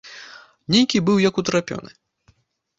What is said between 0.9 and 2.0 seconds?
быў як утрапёны.